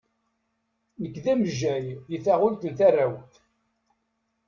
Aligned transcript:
Nekk 1.01 1.15
d 1.23 1.25
amejjay 1.33 1.85
di 2.09 2.17
taɣult 2.25 2.61
n 2.67 2.71
tarrawt. 2.77 3.33